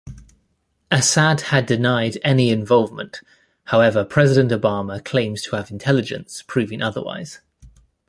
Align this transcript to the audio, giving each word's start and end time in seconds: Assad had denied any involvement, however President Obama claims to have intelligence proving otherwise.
Assad 0.89 1.41
had 1.41 1.67
denied 1.67 2.17
any 2.23 2.49
involvement, 2.49 3.21
however 3.65 4.03
President 4.03 4.49
Obama 4.51 5.05
claims 5.05 5.43
to 5.43 5.55
have 5.57 5.69
intelligence 5.69 6.43
proving 6.47 6.81
otherwise. 6.81 7.39